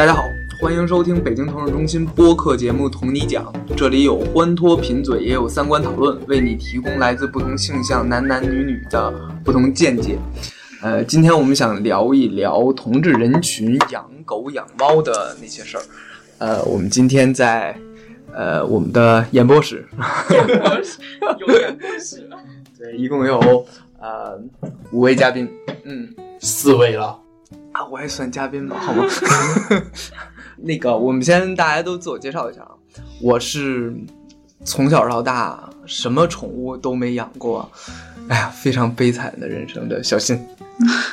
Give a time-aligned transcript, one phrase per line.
[0.00, 9.12] 大家好，欢迎收听北京同志中心播客节目《同你讲》，这里有欢脱贫嘴，也有三观讨论，为你提供来自不同性向男男女女的
[9.44, 10.18] 不同见解。
[10.80, 15.82] 呃，今天我们想聊一聊同志人群养狗养猫的那些事儿。
[16.38, 17.76] 呃，我们今天在
[18.32, 19.86] 呃我们的演播室，
[20.30, 20.98] 演播室
[21.40, 22.26] 有演播室，
[22.78, 23.38] 对，一共有
[24.00, 24.40] 呃
[24.92, 25.46] 五位嘉宾，
[25.84, 26.08] 嗯，
[26.40, 27.18] 四位了。
[27.72, 28.76] 啊，我还算嘉宾吧？
[28.78, 29.04] 好吗？
[30.56, 32.72] 那个，我们先大家都自我介绍一下啊。
[33.22, 33.94] 我是
[34.64, 37.70] 从小到大什么宠物都没养过，
[38.28, 40.38] 哎呀，非常悲惨的人生的小新。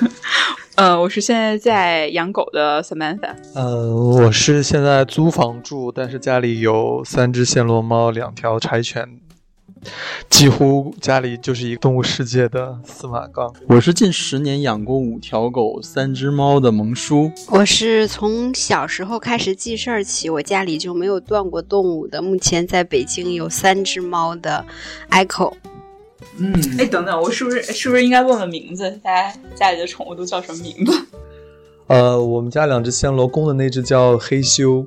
[0.76, 3.34] 呃，我是现在在养狗的 Samantha。
[3.56, 9.20] 呃，我是现在租房住，但是家里有三只暹罗猫，两条柴犬。
[10.30, 13.54] 几乎家里就是一个动物世界的司马刚。
[13.68, 17.32] 我是近十年养过五条狗、三只猫的萌叔。
[17.50, 22.22] 我是从小时候开始记事儿起，我家里就没有断过动物的。
[22.22, 24.66] 目前在北京有三只猫的
[25.10, 25.54] Echo。
[26.38, 28.90] 嗯，哎，等等，我是不是是不是应该问问名字？
[29.04, 30.92] 大家家里的宠物都叫什么名字？
[31.88, 34.86] 呃，我们家两只暹罗，公的那只叫黑修，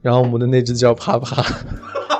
[0.00, 1.42] 然后我们的那只叫帕帕。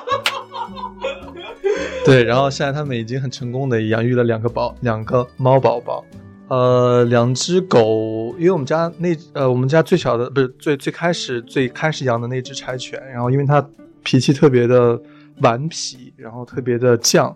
[2.05, 6.05] 对，然后现在他们已经很成功的养育了两个宝，两个猫宝宝，
[6.49, 13.65] 呃，两只狗，因为我们家那呃，我们家最小的不是最最开始最开始养的那只柴犬，然后因为它
[14.03, 15.01] 脾气特别的
[15.43, 17.33] 顽皮，然后特别的犟，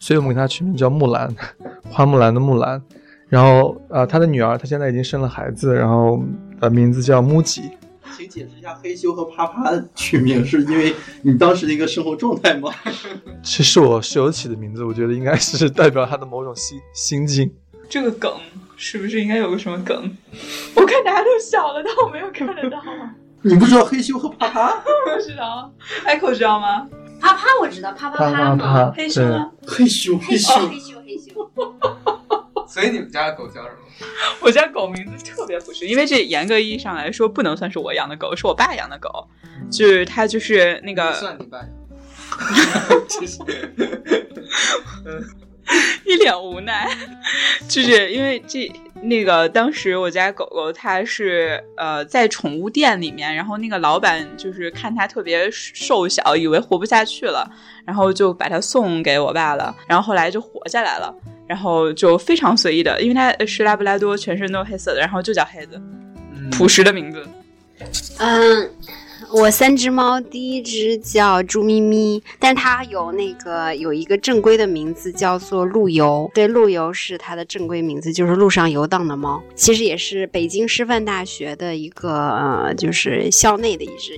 [0.00, 1.32] 所以我们给它取名叫木兰，
[1.88, 2.82] 花木兰的木兰，
[3.28, 6.20] 然后呃，它的女儿她现在已经生了孩子，然后
[6.58, 7.62] 呃，名字叫木吉。
[8.20, 12.70] 请解释一下黑修和啪啪取名是因为你当时的一个生活状态吗？
[13.42, 17.50] 其实我室友起的名字，我觉得应该是代表他的某种心心境。
[17.88, 18.32] 这个梗
[18.76, 19.96] 是不是应该有个什么梗？
[20.74, 22.78] 我看大家都笑了，但我没有看得到。
[23.42, 24.70] 你不知道黑修和啪啪？
[25.16, 25.72] 不知道
[26.06, 26.86] ，Echo 知道吗？
[27.20, 29.50] 啪啪我知道，啪啪啪啪，黑修呢？
[29.66, 32.19] 黑修黑修黑修黑修。
[32.70, 34.06] 所以你们家的狗叫什么？
[34.40, 39.28] 我家狗名字特别朴实，因为这严格意义上来说不能算是我养的狗，是我爸养的狗，
[39.70, 41.68] 就是它就是那个算你爸养。
[43.08, 43.38] 其实，
[46.06, 46.88] 一脸无奈，
[47.68, 48.70] 就是因为这
[49.02, 57.50] 那个当时我家狗狗它是呃在宠物店里面，然后那个老板就是看它特别瘦小，以为活不下去了，
[57.84, 61.14] 然后就把它送给我爸了，然后后来就活下来了。
[61.50, 65.82] 然后就非常随意的，因为它是拉布拉多，全身都黑色的，然后就叫黑子，
[66.52, 67.26] 朴实的名字。
[68.18, 68.70] 嗯，
[69.32, 79.42] 我三只猫，第一只叫朱咪咪，但是它有那个有一个正规的名字叫做陆游，对，陆游是它的正规名字，就是路上游荡的猫。
[79.56, 84.16] 其实也是北京师范大学的一个呃，就是校内的一只。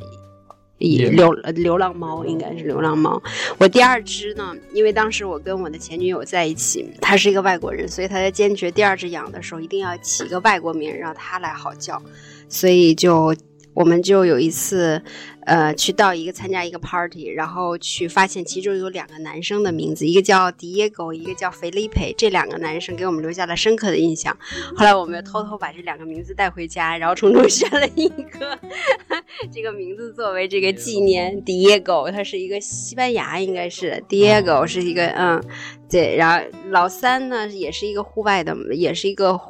[0.82, 3.22] 流流浪猫应该是流浪猫。
[3.58, 12.02] 我第二只呢，因为当时我跟我的前女友在一起，她是一个外国人，所以她在坚决第二只养的时候一定要起一个外国名，让他来好叫，
[12.48, 13.34] 所以就。
[13.74, 15.02] 我们就有一次，
[15.46, 24.36] 呃，去到一个参加一个 party，然后去发现其中有两个男生的名字，一个叫 Diego，一个叫 Felipe，这两个男生给我们留下了深刻的印象。
[24.76, 28.58] 后来我们又偷偷把这两个名字带回家，然后从中选了一个
[29.50, 31.42] 这个名字作为这个纪念。
[31.42, 35.42] Diego，他是一个西班牙，应该是 Diego 是一个嗯，
[35.88, 39.40] 对，然后老三呢也是一个户外的，也是一个。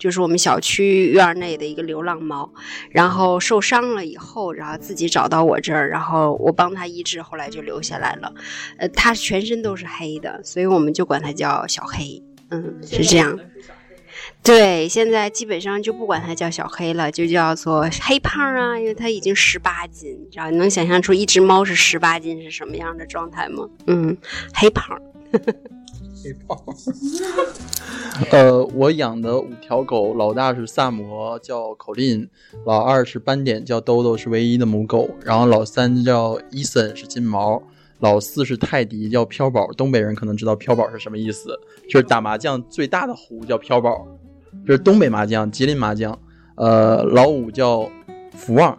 [0.00, 2.50] 就是我们小区院内的一个流浪猫，
[2.90, 8.32] 然后受伤了以后，然后自己找到我这儿，然后我帮它医治，后来就留下来了。
[8.78, 12.20] 呃，它全身都是黑的，所以我们就管它叫小黑。
[12.50, 13.38] 嗯，是这样。
[14.42, 20.50] 对，现在基本上就不管它叫小黑了，就叫做黑胖啊，因为它已经十八斤，你知道？
[20.50, 23.68] 你能想象出一只猫是十八斤是什么样的状态吗？
[23.86, 24.16] 嗯，
[24.54, 24.98] 黑胖。
[26.22, 26.64] 黑豹。
[28.30, 32.26] 呃，我养的五条狗，老大是萨摩，叫口令；
[32.66, 35.08] 老二是斑点，叫兜兜，是唯一的母狗。
[35.24, 37.62] 然后老三叫伊森，是金毛；
[38.00, 39.66] 老四是泰迪，叫飘宝。
[39.72, 41.58] 东北人可能知道飘宝是什么意思，
[41.88, 44.06] 就是打麻将最大的胡叫飘宝，
[44.66, 46.18] 就是东北麻将，吉林麻将。
[46.56, 47.90] 呃，老五叫
[48.34, 48.78] 福旺，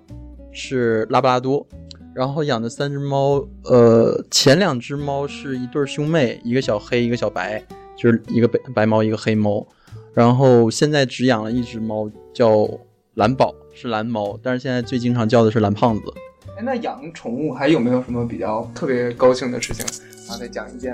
[0.51, 1.65] 是拉布拉多。
[2.13, 7.63] 然后养的三只猫，呃，前两只猫是一对兄妹，一个小黑，一个小白，
[7.97, 9.65] 就是一个白白猫，一个黑猫。
[10.13, 12.69] 然后现在只养了一只猫，叫
[13.13, 16.13] 蓝宝，是蓝猫，但是现在最经常叫的是蓝胖子。
[16.57, 19.85] 哎，那养宠物还有没有什么比较特别高兴的事情？
[20.27, 20.93] 然后再讲一件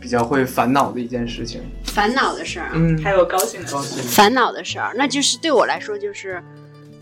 [0.00, 1.60] 比较会烦恼的一件事情。
[1.84, 6.42] 烦恼的事儿，嗯，还有高兴的，高兴烦恼的事儿，那就是对我来说就是。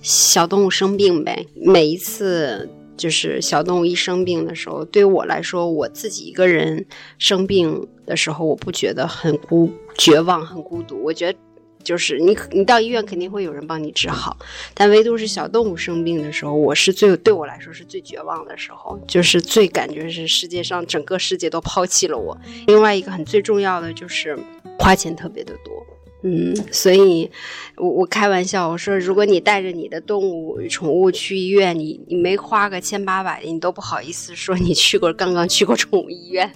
[0.00, 1.44] 小动物生病呗。
[1.56, 6.84] 每一次就是小动物一生病的时候，对我来说，我自己一个人
[7.16, 11.02] 生病的时候，我不觉得很孤绝望、很孤独。
[11.02, 11.38] 我觉得
[11.84, 14.36] 就是你你到医院肯定会有人帮你治好，
[14.74, 22.36] 但唯独是小动物生病的时候，我是最对我来说是最绝望的时候，就是最感觉是世界上整个世界都抛弃了我。
[22.66, 24.38] 另外一个很最重要的就是
[24.78, 25.86] 花钱特别的多。
[26.22, 27.30] 嗯，所以，
[27.76, 36.52] 我我开玩笑，我说，如果你带着你的动物宠物去医院，你你没花个千八百的，你都不好意思说你去过刚刚去过宠物医院。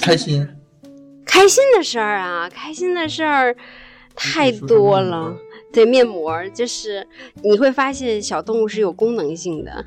[0.00, 0.46] 开心，
[1.24, 3.56] 开心的事儿啊，开心的事儿
[4.14, 5.34] 太多了。
[5.74, 7.04] 对面膜，就是
[7.42, 9.84] 你会发现小动物是有功能性的。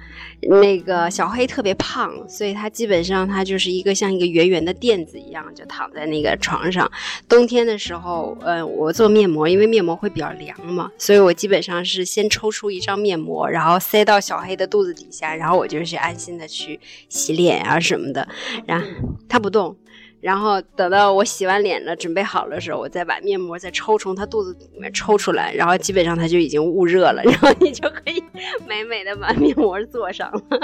[0.61, 6.91] 那个小黑特别胖，所以它基本上它就是一个像一个圆圆的垫子一样，就躺在那个床上。
[7.29, 18.27] 冬天的时候，呃，我做面膜，因为面膜会比较凉嘛，所以我基本上是先抽出一张面膜，然后塞到小黑的肚子底下，然后我就是安心的去洗脸啊什么的，
[18.65, 18.85] 然后
[19.29, 19.75] 它不动。
[20.19, 28.23] 然后等到我洗完脸了，准备好的时候，我再把面膜再抽从他肚子里面抽出来，然后基本上他就已经捂热了， 然后你就可以
[28.67, 30.41] 美美的把面膜做上了。
[30.49, 30.59] 哇，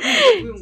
[0.00, 0.56] 那你不用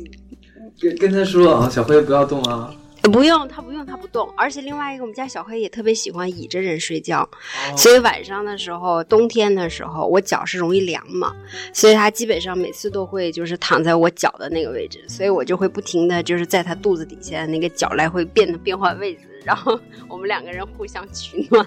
[0.81, 2.75] 跟跟他说啊，小黑不要动啊。
[3.09, 4.29] 不用，它不用，它不动。
[4.37, 7.29] 而且另外一个，我们家小黑也特别喜欢倚着人睡觉，
[7.77, 11.35] 所以晚上的时候，冬天的时候，我脚是容易凉嘛，
[11.73, 21.67] 所以它基本上每次都会就是躺在我脚的那个位置，所以我就会不停的就是在它肚子底下那个脚来回变的变换位置，然后我们两个人互相取暖。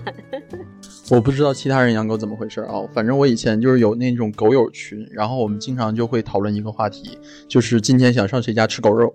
[1.09, 9.13] 我不知道其他人养狗怎么回事啊，反正我以前就是有那种狗友群，然后我们经常就会讨论一个话题，就是今天想上谁家吃狗肉。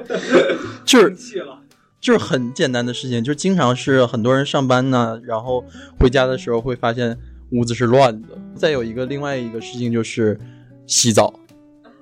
[0.84, 1.16] 就是
[2.00, 5.64] 就是很简单的事情，就经常是很多人上班呢，然后
[6.00, 7.16] 回家的时候会发现
[7.52, 8.28] 屋子是乱的。
[8.56, 10.38] 再有一个另外一个事情就是
[10.86, 11.32] 洗澡，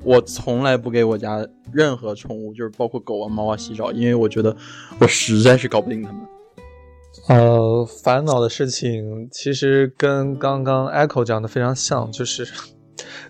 [0.02, 4.56] 我从来不给我家任何宠物，就是包括狗啊、猫啊洗澡，因为我觉得
[4.98, 6.20] 我实在是搞不定它们。
[7.28, 12.48] 呃，烦恼的事情其实跟刚刚 Echo 讲的非常像，就是。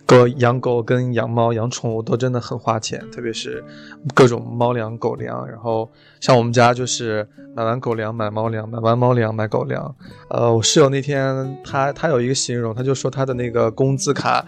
[0.07, 3.63] 狗养狗跟养猫养宠物都真的很花钱，特别是
[4.15, 5.47] 各种猫粮、狗粮。
[5.49, 5.91] 然后
[6.21, 9.95] 像我们家就是买完狗粮买猫粮，买完猫粮买狗粮。
[10.29, 14.45] 呃，我室友那天他他有一个形容，他就说他的那个工资卡，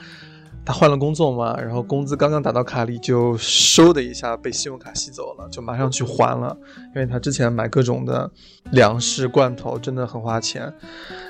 [0.65, 6.57] 他换了工作嘛，然后工资刚刚打到卡里就嗖的一下被信用卡吸走了，就马上去还了，
[6.95, 8.31] 因为他之前买各种的
[8.73, 10.73] 粮食罐头真的很花钱。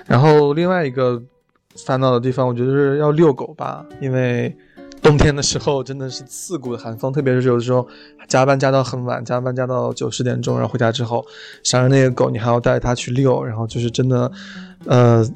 [0.07, 1.23] 然后另外一个。
[1.77, 4.55] 烦恼的地方，我觉得是要遛狗吧，因为
[5.01, 7.87] 冬天的时候真的是刺骨的寒风，特别是有的时候
[8.29, 11.25] 加班加到很晚，加班加到九十点钟，然后回家之后，
[11.65, 14.31] 想着那个狗，你还要带它去遛，然后就是真的，
[14.87, 15.29] 呃，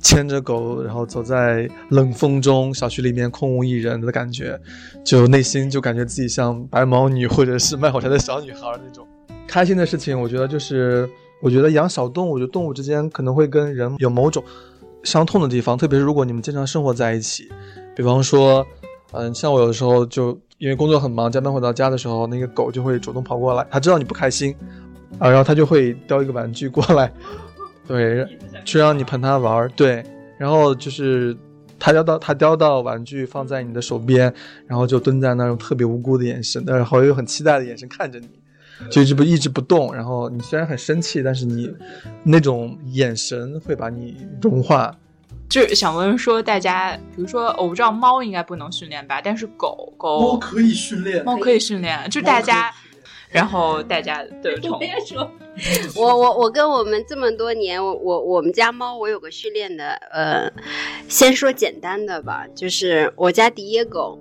[0.00, 4.60] 牵着狗，然后走在冷风中，小区里面空无一人的感觉，
[5.04, 9.06] 就内心就感觉自己像白毛女或者是卖火柴的小女孩那种。
[9.46, 11.08] 开心的事情，我觉得就是，
[11.40, 14.42] 我觉得养小动物，就动物之间可能会跟人有某种。
[15.04, 17.48] 伤痛的地方，特别是如果你们经常生活在一起，
[17.94, 18.66] 比方说，
[19.12, 24.54] 嗯，像我有的时候就因为工作很忙，加班回到家的时候，那个狗就会主动跑过来，它知道你不开心，
[25.18, 27.12] 啊，然后它就会叼一个玩具过来，
[27.86, 28.26] 对，
[28.64, 30.02] 去让你陪它玩儿，对，
[30.38, 31.36] 然后就是
[31.78, 34.32] 它叼到它叼到玩具放在你的手边，
[34.66, 38.28] 然后就蹲在那种特别无辜的眼神，然后又很期待的眼神看着你。
[38.90, 41.72] 就一直不一直不动，然后你虽然很生气，但是你
[42.22, 44.94] 那种眼神会把你融化。
[45.48, 52.72] 就想问说，大家比如说，我不知道猫应该不能训练吧，但是狗狗猫可以训练，猫可以训练，就大家，
[53.28, 54.82] 然后大家的 宠物。
[55.94, 60.50] 我我我跟我们这么多年，我我我们家猫，我有个训练的，呃，
[61.08, 64.18] 先说简单的吧，就是我家迪耶狗。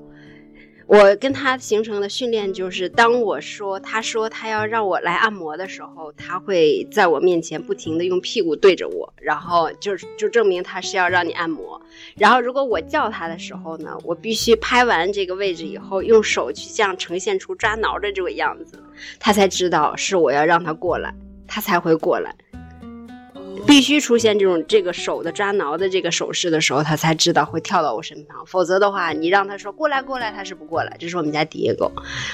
[0.85, 11.81] 我跟他形成的训练就是，当我说他说他要让我来按摩的时候，他会在我面前不停的用屁股对着我，然后就就证明他是要让你按摩。
[12.15, 18.77] 然后如果我叫他的时候呢，我必须拍完这个位置以后，用手去这样呈现出抓挠的这个样子，
[19.19, 21.13] 他才知道是我要让他过来，
[21.47, 22.35] 他才会过来。
[23.65, 28.45] 必须出现这种这个手的抓挠的这个手势的时候，它才知道会跳到我身旁。
[28.45, 30.95] 否则的话，你让它说过来过来，它是不过来。
[30.99, 31.91] 这是我们家野狗，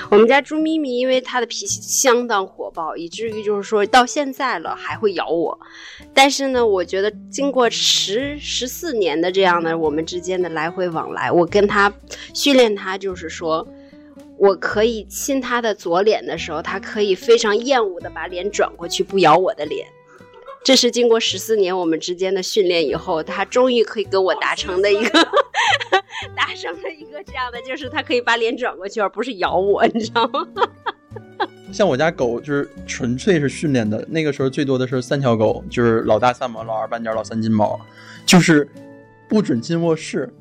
[0.10, 5.60] 我们家猪咪咪，因为它的脾气相当火爆，以至于就是说到现在了还会咬我。
[6.14, 11.92] 但是呢，我觉得经过十十四年的这样的我们之间的来回往来，我跟它
[12.34, 13.68] 训练它，就是说
[14.38, 19.88] 我可以亲它的左脸的时候，它可以非常厌恶的把脸转过去，不咬我的脸。
[20.64, 25.10] 这是经过十四年我们之间的训练以后，他终于可以跟我达成的一个
[26.36, 30.48] 达成了一个这样的，就是他可以把脸转过去，而不是咬我，你知道吗？
[31.72, 37.80] 像我家狗就是纯粹是训练的，那个时候最多的是三条狗，就是老大三毛、老二半点、老三金毛，
[38.26, 38.68] 就是
[39.28, 40.32] 不准进卧室，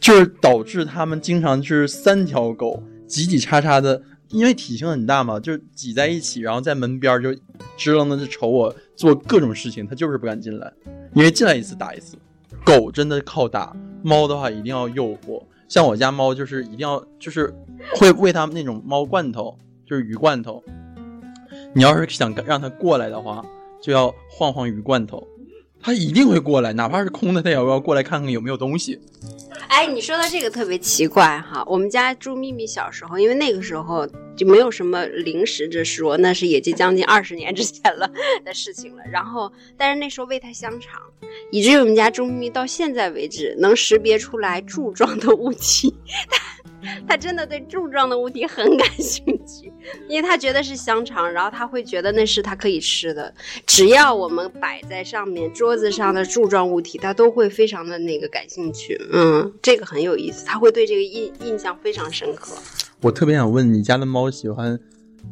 [0.00, 7.34] 就是导致他们经常就是三条狗挤挤叉叉的，因为体型很大嘛，就挤在一起，然后在门边就
[7.76, 10.72] 支棱的就瞅我做各种事情，它就是不敢进来，
[11.14, 12.16] 因为进来一次打一次。
[12.64, 15.40] 狗真的靠打，猫的话一定要诱惑。
[15.68, 17.54] 像我家猫就是一定要就是
[17.94, 20.60] 会喂它那种猫罐头，就是鱼罐头。
[21.72, 23.44] 你要是想让它过来的话，
[23.80, 25.24] 就要晃晃鱼罐头，
[25.80, 29.00] 它一定会过来，哪怕是空的，它也要过来看看有没有东西。
[29.68, 34.06] 哎，你说到这个特别奇怪哈，我们家猪咪咪小时候，因为那个时候
[34.36, 38.10] 就没有什么零食之说，那是也就将近二十年之前了
[38.44, 39.02] 的事情了。
[39.10, 41.00] 然后，但是那时候喂它香肠，
[41.50, 45.94] 以至于我们家猪咪咪到现在为止能识别出来柱状的物体，
[46.28, 46.38] 它
[47.06, 49.72] 它真的对柱状的物体很感兴趣，
[50.08, 53.32] 因为它觉得是香肠，然后它会觉得那是它可以吃的。
[53.66, 59.00] 只要我们摆在上面桌子上的柱状物体，它都会非常的那个感兴趣。
[59.12, 62.54] 嗯，这个很有意思，它会对这个印印象非常深刻。
[63.00, 64.78] 我特别想问，你家的猫喜欢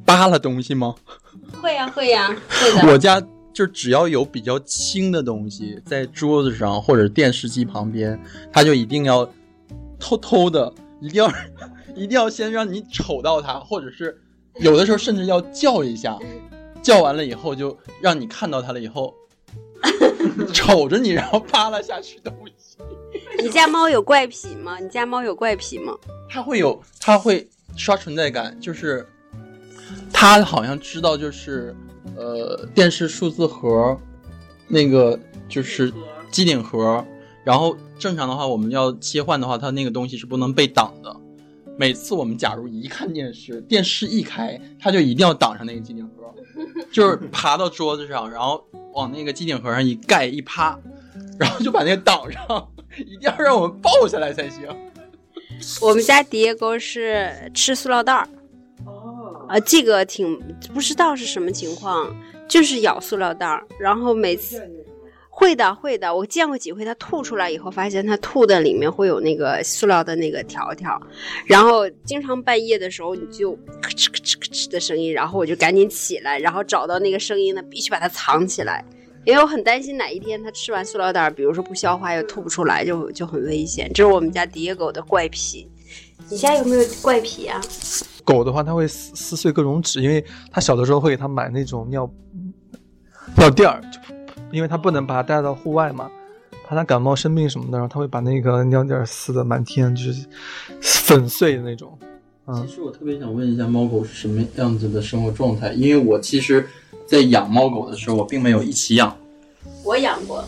[0.04, 0.94] 扒拉东西吗？
[1.60, 8.18] 会呀、会呀、会的我家就只要有比较轻的东西在桌子上或者电视机旁边，
[8.52, 9.28] 它就一定要
[9.98, 11.30] 偷偷的，一定要
[11.94, 14.20] 一定要先让你瞅到它，或者是
[14.56, 16.18] 有的时候甚至要叫一下，
[16.82, 19.14] 叫完了以后就让你看到它了以后，
[20.52, 22.76] 瞅着你然后扒拉下去东西。
[23.42, 24.78] 你家猫有怪癖吗？
[24.78, 25.94] 你家猫有怪癖吗？
[26.28, 29.06] 它会有，它会刷存在感，就是
[30.12, 31.74] 它好像知道，就是
[32.16, 33.98] 呃，电视数字盒
[34.68, 35.92] 那个就是
[36.30, 37.04] 机顶盒，
[37.46, 41.16] 然后正常的话，我们要切换的话，它那个东西是不能被挡的。
[41.78, 46.34] 每次我们假如一看电视， 电视一开，它就一定要挡上那个机顶盒，
[46.90, 50.76] 就是爬到桌子上，然后往那个机顶盒上一盖一趴，
[51.38, 54.66] 然后就把那个挡上， 一定要让我们抱下来才行。
[55.80, 58.28] 我们家迪耶狗是吃塑料袋儿。
[58.84, 60.36] 哦，啊，这个挺
[60.74, 62.12] 不知道是什么情况，
[62.48, 64.68] 就是咬塑料袋儿，然后每次
[65.38, 70.98] 会的会的，我见过几回，它吐出来以后，发现它吐的里面会有那个塑料的那个条条，
[71.44, 73.52] 然后经常半夜的时候你就
[73.82, 78.82] 咔哧咔哧咔哧的声音，然后我就赶紧起来，然后找到那个声音呢，必须把它藏起来。
[79.26, 83.90] 因为我很担心哪一天它吃完塑料袋，比如说不消化又吐不出来，就就很危险。
[83.92, 85.68] 这是我们家迪狗的怪癖。
[86.30, 87.60] 你家有没有怪癖啊？
[88.24, 92.10] 狗的话，它会撕撕碎各种纸，因为它小的时候会给它买那种尿
[93.36, 93.82] 尿垫儿，
[94.52, 96.10] 因为他不能把它带到户外嘛，
[96.66, 100.26] 怕它感冒生病什么的，然后它会把那个尿垫儿撕的满天就是
[100.80, 101.96] 粉碎的那种。
[102.48, 105.72] 嗯其实我特别想问一下，猫狗是什么样子的生活状态？
[105.72, 106.64] 因为我其实，
[107.04, 109.16] 在养猫狗的时候，我并没有一起养。
[109.82, 110.44] 我养过，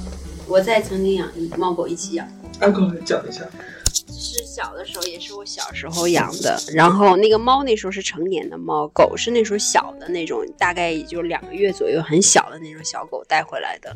[0.46, 2.24] 我在曾经养猫狗一起养。
[2.60, 3.42] 安哥来讲一下。
[3.88, 6.60] 是小的时候，也是我小时候养的。
[6.74, 13.94] 然后那个猫那时候是成年的猫，狗是那时候小的那种，大概也就两个月左右，很小的那种小狗带回来的。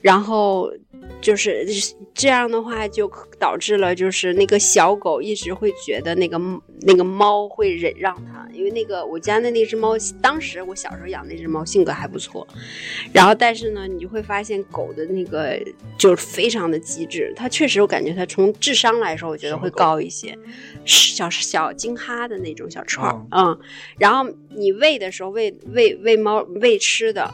[0.00, 0.72] 然后
[1.20, 1.66] 就是
[2.12, 6.38] 这样的话，就导致了就是那个小狗一直会觉得那个
[6.80, 12.46] 那个猫会忍让它，因为那个我家的那只猫，当时我小时候养那只猫性格还不错。
[13.12, 15.58] 然后但是呢，你就会发现狗的那个
[15.96, 20.38] 就是非常的机智，它确实我感觉它从智商来说，觉得会高一些，
[20.84, 23.58] 小小金哈的那种小串儿，嗯。
[23.98, 27.28] 然后你喂的时候喂喂喂猫喂吃的，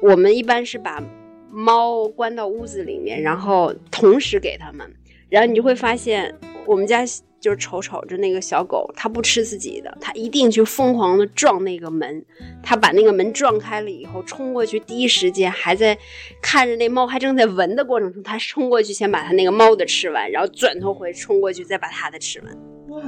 [0.00, 1.02] 我们一般是把
[1.50, 4.88] 猫关到屋子里面，然后同时给它们，
[5.28, 6.32] 然后你就会发现
[6.66, 7.04] 我们家。
[7.40, 12.24] 就是瞅瞅着那个小狗，它不吃自己的，它一定去疯狂的撞那个门。
[12.62, 15.96] 它把那个门撞开了以后，冲过去，第一时间还在
[16.42, 22.56] 看着那猫还正在闻的过程中，它冲过去先把它那个猫的吃完，然后转头回冲过去再把它的吃完。
[22.88, 23.02] 哇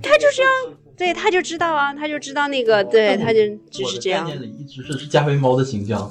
[0.00, 0.48] 它就是要，
[0.96, 4.24] 对，它就知道啊，它就知道那个，对，它就就是这样。
[4.24, 6.08] 我的概念里一直是是加菲猫的形象，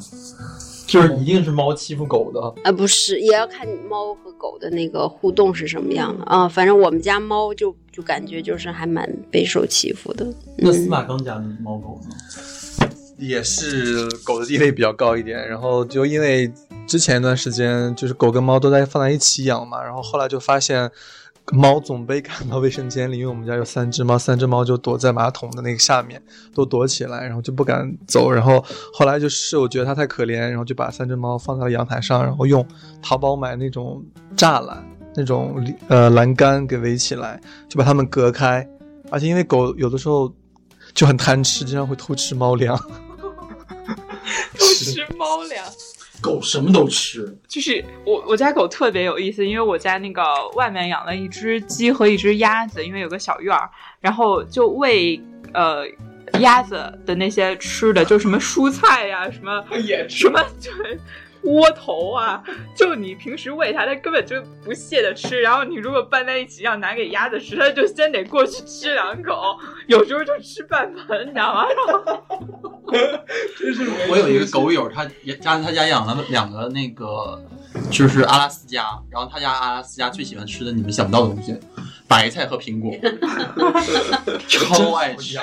[0.87, 2.41] 就是一定是猫欺负狗的。
[2.63, 6.47] 啊，不是，也要看猫和狗的那个互动是什么样的啊。
[6.47, 10.25] 反正我们家猫就就感觉就是还蛮备受欺负的。
[10.57, 12.15] 那司马刚家的猫狗呢？
[13.19, 16.51] 也是狗的地位比较高一点，然后就因为
[16.85, 20.89] 之前一段时间就是狗跟猫都在放在一起养嘛，然后后来就发现
[21.53, 26.21] 猫总被赶到卫生间里，因为我们家有三只猫，三只猫就躲在马桶的那个下面，
[26.53, 28.29] 都躲起来，然后就不敢走。
[28.29, 28.63] 然后
[28.93, 32.67] 后来就是我觉得它太可怜，然后就把三只猫放在了阳台上，然后用
[33.01, 34.03] 淘宝买那种
[34.35, 34.85] 栅栏、
[35.15, 37.39] 那种呃栏杆给围起来，
[37.69, 38.67] 就把它们隔开。
[39.09, 40.29] 而且因为狗有的时候
[40.93, 42.77] 就很贪吃，经常会偷吃猫粮。
[44.59, 45.65] 偷吃猫粮。
[46.21, 50.23] 狗什么都吃，就是我我家狗特别有意思，因为我家那个
[50.55, 53.69] 外面养了一只鸡和一只鸭子，因为有个小院儿，
[53.99, 55.21] 然后就喂
[55.53, 55.85] 呃
[56.39, 59.63] 鸭子的那些吃的，就什么蔬菜呀、什么
[60.09, 60.71] 什么就
[61.43, 62.43] 窝头啊，
[62.75, 69.57] 就你平时喂它，它根本就不屑的吃，然后你如果拌在一起要拿给鸭子吃，它就先得过去吃两口，
[69.87, 71.67] 有时候就吃半盆，你知道吗？
[72.91, 77.43] 然后我有一个狗友，他也家他家养了两个那个，
[77.91, 81.57] 就是阿拉斯加，然后他家阿拉斯加最喜欢吃的你们想不到的东西，
[82.07, 82.91] 白菜和苹果，
[84.47, 85.37] 超爱吃，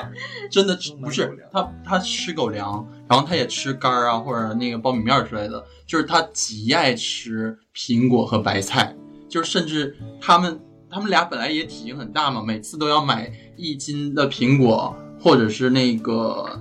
[0.50, 8.96] 真的不是他他吃狗粮，然后他也吃干儿啊或者那个苞米面儿之类的，就是他极爱吃苹果和白菜，
[9.28, 10.58] 就是甚至他们
[10.90, 16.58] 他们俩本来也体型很大嘛，每次都要买一斤的苹果或者是那个。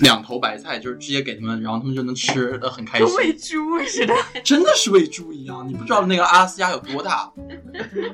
[0.00, 4.14] 两头白菜就是直接给他们，然后他们就能吃的很开心，跟喂猪似的。
[4.42, 7.30] 真的是喂猪一样，你不知道那个阿拉斯加有多大。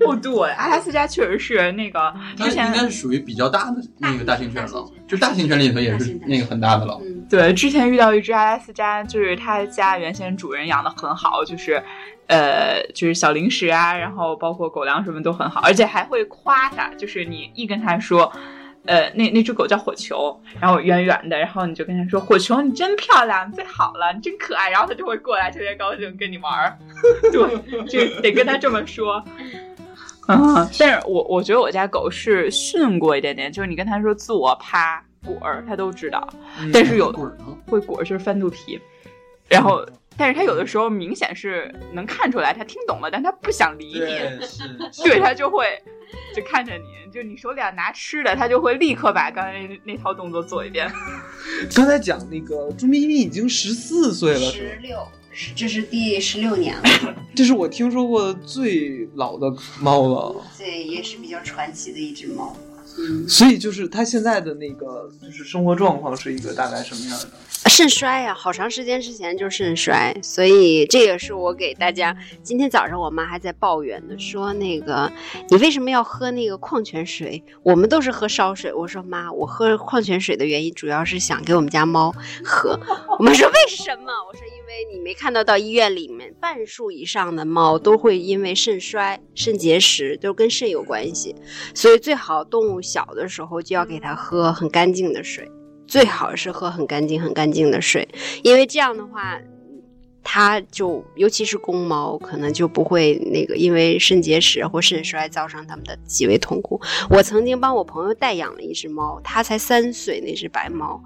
[0.07, 7.01] 哦，对，阿拉斯加确实是那个，它应该是属于比较大的那个大型犬了，就大型犬里头也是那个很大的了。
[7.31, 11.83] 对，之前遇到一只阿拉斯加，就是它家原先主人养的很好，就是
[12.27, 18.31] 呃，就是小零食啊，然后包括狗粮什么都很好，而且还会夸它，就是你一跟它说。
[18.87, 26.79] 呃，那那只狗叫火球，然后圆圆的，然后你就跟它说：“火球，你真漂亮，最好了，你真可爱。”然后它就会过来，特别高兴跟你玩儿。
[27.31, 29.23] 对，就得跟它这么说。
[30.27, 36.27] 啊，但是我我觉得我家狗是训过一点点，就是你跟它说坐、趴、滚儿，它都知道。
[36.73, 37.13] 但是有
[37.67, 38.81] 会滚就是翻肚皮，
[39.49, 39.85] 然后。
[40.19, 44.01] 但是他有的时候明显是能看出来，他听懂了，但他不想理你，
[45.05, 45.81] 对 他就会
[46.35, 50.91] 就看着你，就你手里要拿吃的，他就会立刻把刚才那套动作做一遍。
[51.73, 55.07] 刚才讲那个朱咪咪已经十四岁了，十六，
[55.55, 56.83] 这是第十六年了，
[57.37, 62.57] 这是我听说过最老的猫了，对，也是比较传奇的一只猫。
[63.29, 67.29] 所以就是他现在的那个就是生活状况是一个大概什么样的？
[67.69, 75.11] 肾衰呀，好长时间之前就肾衰，所以这也是我给大家今天早上我妈还在抱怨呢，说那个
[75.51, 77.43] 你为什么要喝那个矿泉水？
[77.63, 78.73] 我们都是喝烧水。
[78.73, 82.79] 我说妈，我喝矿泉水的原因主要是想给我们家猫喝。
[83.19, 84.13] 我妈说为什么？
[84.29, 91.35] 我说因为因为你没看到到医院里面半数以上的猫都会因为肾衰、肾结石都跟肾有关系，
[91.75, 95.51] 所以最好动物小的时候就要给它喝很干净的水。
[95.87, 98.07] 最好是喝很干净、很干净的水，
[98.43, 99.41] 因为这样的话，
[100.31, 106.79] 它就尤其是公猫，可能就不会那个因为肾结石或肾衰造成它们的极为痛苦。
[107.09, 111.03] 我曾经帮我朋友代养了一只猫，它才三岁，那只白猫，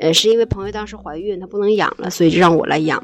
[0.00, 3.00] 呃，是因为朋友当时怀孕，它不能养了，所以就让我来养。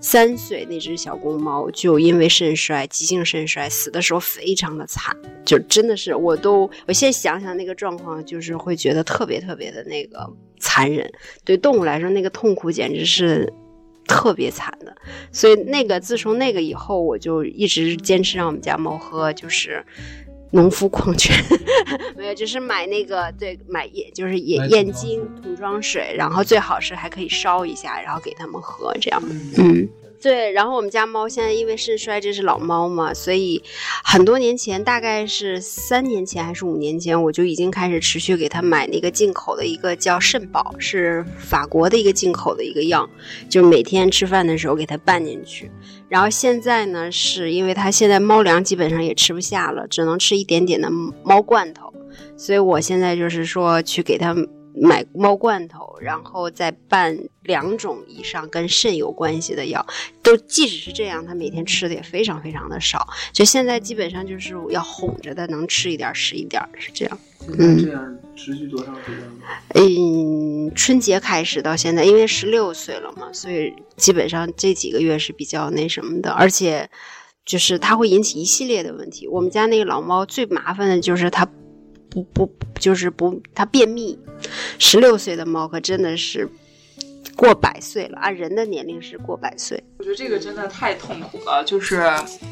[0.00, 10.28] 三岁那只小公猫就因为肾衰，急性肾衰死的时候非常的惨，就真的是我都我现在想想那个状况，就是会觉得特别特别的那个。
[10.58, 11.06] 残忍，
[11.44, 13.52] 对动物来说，那个痛苦简直是
[14.06, 14.94] 特别惨的。
[15.30, 19.84] 所以，那个自从那个以后，我就一直坚持让我们家猫喝，就是
[20.52, 21.36] 农夫矿泉，
[22.16, 29.22] 没有，就是买那个对买燕，就是燕燕京桶装水，然后最好是还可以烧一下，然后给他们喝，这样，
[29.58, 29.88] 嗯。
[30.20, 33.62] 对，然后我们家猫现在因为肾衰，这是老猫嘛，所以
[34.02, 43.08] 很多年前，大概是三年前还是五年前，我就已经开始持续给它买那个进口的一个叫肾宝，是法国的一个进口的一个药，
[43.48, 45.70] 就每天吃饭的时候给它拌进去。
[46.08, 50.90] 然后现在呢，是因为它现在猫粮基本上也吃不下了，只能吃一点点的
[51.22, 51.92] 猫罐头，
[52.36, 54.34] 所以我现在就是说去给它。
[54.78, 59.86] 买猫罐头，然后再拌两种以上跟肾有关系的药，
[60.22, 63.08] 都即使是这样，他每天吃的也非常非常的少。
[63.32, 67.18] 就现在基本上就是要哄着他，能吃一点是一点，是这样。
[67.58, 69.20] 嗯，这样持续多长时间？
[69.74, 76.90] 嗯，春节开始到现在，因为十六岁了嘛，所以基本上这几个月是比较那什么的，而且
[77.44, 79.26] 就是它会引起一系列的问题。
[79.26, 81.48] 我们家那个老猫最麻烦的就是它。
[82.08, 84.18] 不不，就是不，它便秘。
[84.78, 86.48] 十六岁的猫可真的是
[87.36, 89.82] 过百岁了啊，人的年龄是过百岁。
[89.98, 91.62] 我觉得这个真的太痛苦了。
[91.64, 92.00] 就是，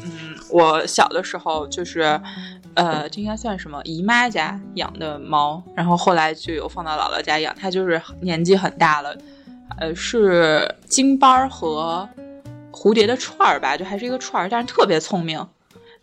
[0.03, 2.19] 嗯，我小的时候就是，
[2.75, 9.17] 呃，这应该算什么姨妈家养的猫，然后后来就有放到姥姥家养，它就是年纪很大了，
[9.79, 12.07] 呃，是金斑儿和
[12.71, 15.47] 蝴蝶的串儿吧，就还是一个串儿，但是特别聪明。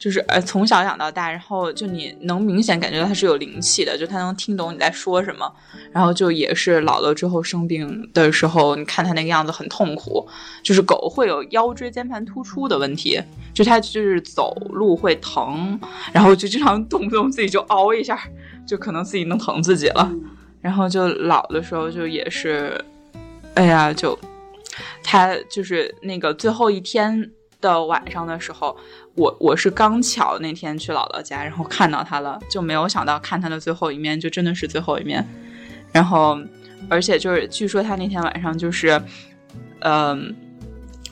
[0.02, 5.48] 就是呃从小养到大，然后就你能明显感觉到它是有灵气的，就它能听懂你在说什么，
[5.92, 10.26] 然后就也是老了之后生病的时候，你看它那个样子很痛苦，
[10.60, 13.22] 就是狗会有腰椎间盘突出的问题，
[13.54, 15.78] 就它就是走路会疼，
[16.12, 18.20] 然后就经常动不动自己就嗷一下，
[18.66, 20.10] 就可能自己弄疼自己了，
[20.60, 22.76] 然后就老的时候就也是，
[23.54, 24.18] 哎呀，就
[25.04, 28.76] 它就是那个最后一天的晚上的时候，
[29.14, 35.26] 我我是刚巧那天去姥姥家，然后看到他了，就没有想到看他的最后一面，就真的是最后一面。
[35.92, 36.38] 然后，
[36.88, 39.00] 而且就是据说他那天晚上就是，
[39.80, 40.34] 嗯、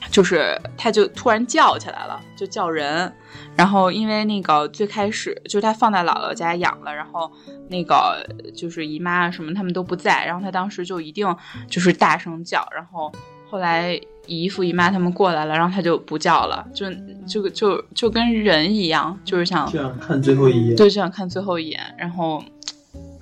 [0.09, 3.13] 就是他就突然叫起来了，就叫人。
[3.55, 7.31] 然后因为那个最开始就是他放在姥姥家养了，然后
[7.69, 11.35] 那个就是姨妈什么他们都不在，然后他当时就一定
[11.67, 13.11] 就是大声叫，然后
[13.51, 16.87] 后来姨父姨妈他们过来了，然后他就不叫了，就
[17.27, 22.41] 就就就跟人一样，就是想就想看最后一眼，对，就想看最后一眼，然后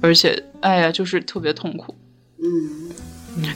[0.02, 1.96] 而且哎呀，就是特别痛苦。
[2.38, 2.92] 嗯，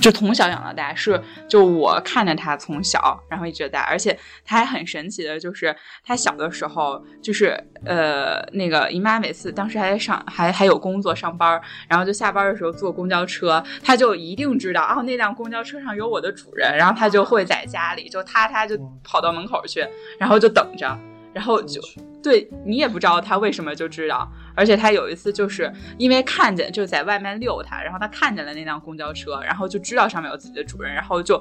[0.02, 19.86] 就从小养到大，是就我看着他从小，然后一直到大，而且他还很神奇的，就是他小的时候，就是呃那个姨妈每次当时还在上还还有工作上班，然后就下班的时候坐公交车，他就一定知道啊那辆公交车上有我的主人，然后他就会在家里就他他就跑到门口去，
[20.18, 20.98] 然后就等着，
[21.34, 21.82] 然后就
[22.22, 31.38] 对你也不知道他为什么就知道，而且他有一次就是因为看见就在外面遛他，然后他看见了那辆公交车，然后就知道上面有自己的主人，然后就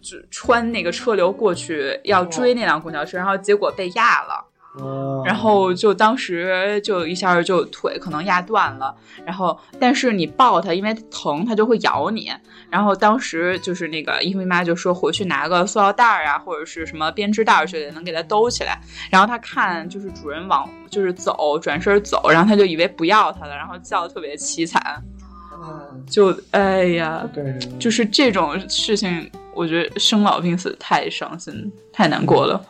[0.00, 4.44] 就穿那个车流过去要追那辆公交车，然后结果被压了。
[4.80, 12.30] 哦然后就当时就一下就腿可能压断了，然后但是你抱它，因为疼，它就会咬你。
[12.68, 18.80] 然后当时就是那个姨父姨妈就说回去拿个塑料袋儿啊，或者是什么编织袋儿之类的，能给它兜起来。
[19.10, 25.02] 然后它看就是主人往就是走，转身走，然后它就以为不要它了，然后叫的特别凄惨。
[26.10, 32.62] 就哎呀，对就是这种事情，我觉得生老病死太伤心，太难过了。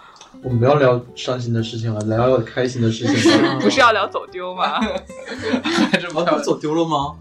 [0.45, 3.33] 我们不要聊伤心的事情了，聊聊开心的事情。
[3.61, 4.79] 不是要聊走丢吗？
[5.91, 7.17] 还是不啊，走丢了吗？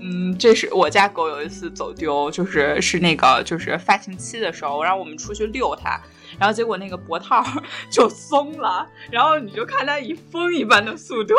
[0.00, 5.96] 嗯，这是我家狗有一次走丢，就是是那个就是发情期的时候，然后我们出去遛它，
[6.40, 7.44] 然后结果那个脖套
[7.88, 11.34] 就松了，然后你就看它以风一般的速度。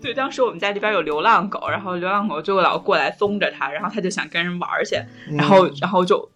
[0.00, 4.96] 对，当时我们家这边有流浪狗，然后流浪狗就老过来松着它，然后它就想跟人玩去，
[5.36, 6.26] 然后然后就。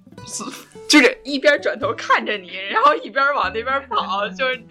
[0.89, 4.63] 就是一边转头看着你，然后一边往那边跑，就是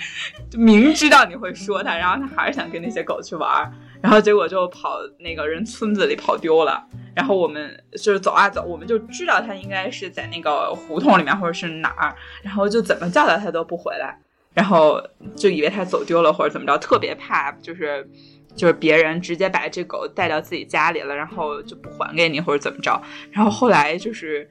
[0.58, 6.84] 明知道你会说它，然后它还是想跟那些狗去玩，然后结果就跑那个人村子里跑丢了。
[7.16, 14.18] 然后我们就是走啊走，我们就知道它应该是在那个胡同里面或者是哪儿，然后就怎么叫它它都不回来，
[14.54, 15.02] 然后
[15.36, 18.10] 就以为它走丢了或者怎么着，特别怕就是。
[18.56, 24.50] 就是别人直接把这狗带到自己家里了，然后就不还给你或者怎么着，然后后来就是，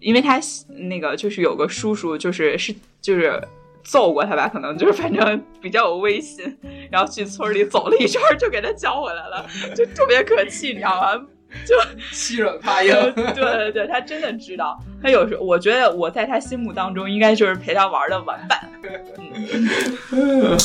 [0.00, 3.42] 因为他那个就是有个叔叔，就是是就是
[3.84, 6.56] 揍过他吧，可能就是反正比较有威信，
[6.90, 11.26] 然后去村里走了一圈就给他叫回来了， 就特别可气，你知道吗？
[11.64, 11.74] 就
[12.12, 12.92] 欺软怕硬。
[13.14, 14.78] 对对对，他真的知道。
[15.00, 18.68] 他有时候，我觉得我在他心目当中应该就是陪他玩的玩伴。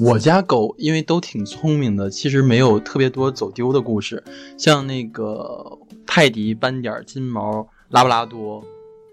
[0.00, 4.22] 我家狗因为都挺聪明的，其实没有特别多走丢的故事。
[4.56, 8.62] 像那个泰迪、斑点、金毛、拉布拉多，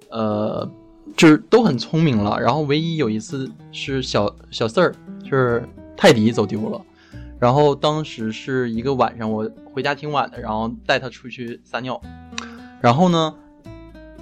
[0.10, 0.70] 呃，
[1.16, 2.40] 就是都很聪明了。
[2.40, 6.82] 然后唯一有一次是小小四儿，就是泰迪走丢了。
[7.40, 12.02] 然后当时是一个晚上，我回家挺晚的，然后带它出去撒尿。
[12.82, 13.36] 然后呢，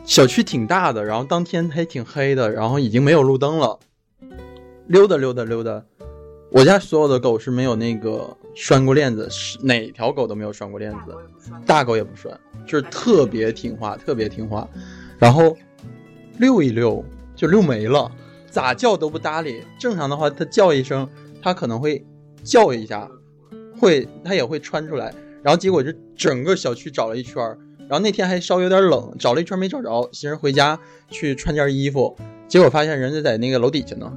[0.03, 3.79] 小区挺大的，然后当天还挺黑的，然后已经没有路灯了。
[4.87, 5.83] 溜达溜达溜达，
[6.51, 11.15] 我家所有的狗是没有那个拴过链子，是哪条狗都没有拴过链子，
[11.65, 12.31] 大狗也不拴，
[12.65, 14.67] 就是特别听话，特别听话。
[15.17, 15.55] 然后
[16.37, 17.03] 遛一遛
[17.35, 18.11] 就遛没了，
[18.49, 19.63] 咋叫都不搭理。
[19.79, 21.07] 正常的话，它叫一声，
[21.41, 22.05] 它可能会
[22.43, 23.09] 叫一下，
[23.79, 25.13] 会它也会穿出来。
[25.41, 32.15] 然后结果就整个小区找了一圈儿，然后那天还稍微有点冷，找了一圈没找着，寻思回家去穿件衣服，
[32.53, 34.13] 结果发现人家在那个楼底下呢。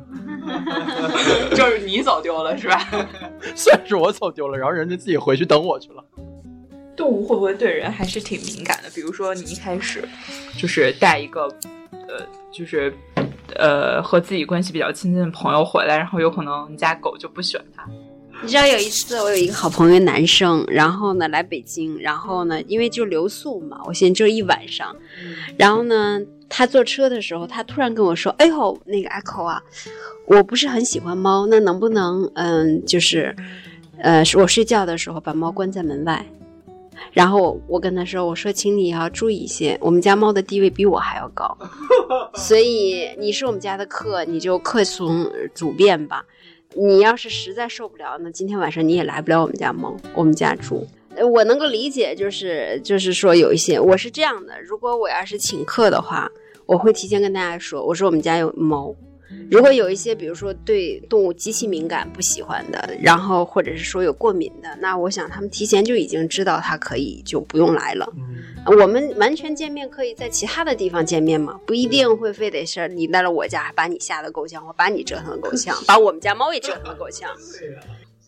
[1.56, 2.86] 就是你走丢了是吧？
[3.56, 6.04] 算是我走丢了，然后人家自己回去等我去了。
[6.94, 8.90] 动物会不会对人还是挺敏感的？
[8.94, 10.06] 比如说你一开始
[10.58, 11.44] 就是带一个
[11.92, 12.92] 呃，就是
[13.54, 17.88] 呃和自己关系比较亲近的朋友回来，然后有可能你家狗就不喜欢它。
[18.42, 24.94] 你知道有一次我有一个好朋友男生，然后呢来北京，然后呢因为就留宿嘛，我寻思就一晚上，
[25.56, 29.62] 然后呢他坐车的时候，他突然跟我说：“哎呦，那个 Echo 啊，
[30.26, 33.34] 我不是很喜欢猫，那能不能嗯就是
[33.98, 36.24] 呃我睡觉的时候把猫关在门外？”
[37.12, 41.56] 然后我跟他说：“我说，请你要注意一些，我们家猫的地位比我还要高，
[42.34, 46.24] 所以你是我们家的客，你就客从主便吧。
[46.74, 50.86] 你要是实在受不了，那今天晚上你也来不了我们家猫，我们家住。
[51.16, 56.30] 呃我能够理解，就是就是说有一些我是这样的，如果我要是请客的话，
[56.66, 58.94] 我会提前跟大家说，我说我们家有猫。
[59.50, 68.08] 如果有一些，比如说对动物极其敏感、不喜欢的，然后或者是说有过敏的，那我想他们提前就已经知道它可以就不用来了。
[68.66, 77.28] 我们完全见面可以在其他的地方见面嘛，不一定会非得是你来了我家，把你吓得够呛，或把你折腾的够呛，把我们家猫也折腾的够呛。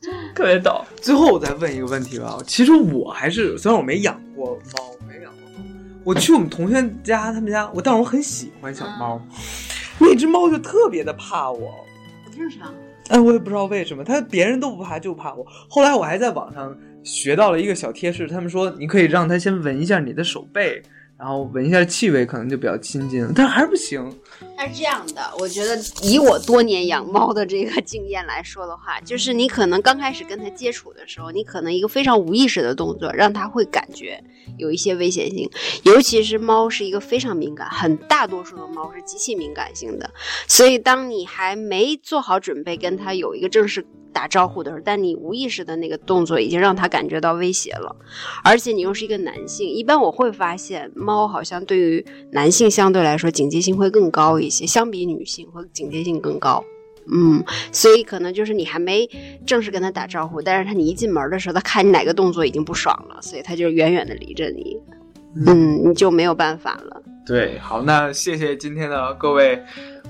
[0.35, 0.85] 特别逗。
[1.01, 5.65] 最后我再问一个问题吧，其实我还是虽然我没养过猫，没养过猫，
[6.05, 9.21] 我去我们同学家，他们家，我但是我很喜欢小猫，
[9.99, 11.75] 那只猫就特别的怕我，
[12.37, 12.73] 正常。
[13.09, 15.47] 哎，我也不知道为什么，它别人都不怕，就怕我。
[15.69, 20.83] 后来我还在网上学到了一个小贴士，他们说你可以让它先闻一下你的手背，
[21.19, 24.01] 然后闻一下气味，可能就比较亲近了，但还是不行。
[24.57, 34.23] 它是这样的，我觉得以我多年养猫的这个经验来说的话，就是你可能刚开始跟它接触的时候，你可能一个非常无意识的动作，让它会感觉
[34.59, 35.51] 有一些危险性。
[35.83, 40.09] 尤其是猫是一个非常敏感，很大多数的猫是极其敏感性的，
[40.47, 43.85] 所以当你还没做好准备跟它有一个正式
[44.19, 47.95] 打招呼的时候，但你无意识的那个动作已经让他感觉到威胁了，
[48.43, 56.65] 而且你又是一个男性，一般我会发现猫好像对于男性相对来说警戒性会更高一些，相比女性会警戒性更高。
[57.13, 59.09] 嗯，所以可能就是你还没
[59.47, 64.77] 正式跟他打招呼，但是他你一进门的时候，他看你哪个动作已经不爽了，所以他就远远的离着你，
[65.47, 67.01] 嗯，你就没有办法了。
[67.25, 69.63] 对，好，那谢谢今天的各位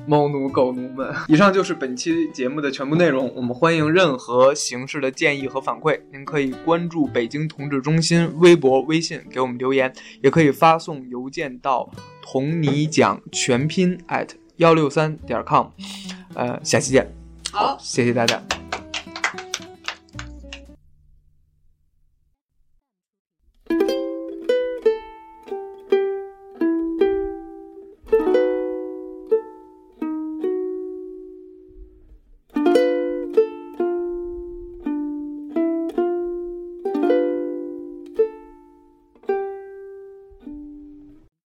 [0.06, 1.14] 猫奴、狗奴们。
[1.28, 3.32] 以上就是本期节目的全部内容。
[3.34, 11.90] 我们欢迎任何形式的建议和反馈，您可以关注北京同志中心微博、微信给我们留言，也可以发送邮件到
[12.22, 15.68] 同你讲全拼 at 幺六三点 com。
[16.34, 17.10] 呃，下期见。
[17.50, 18.67] 好谢谢大家。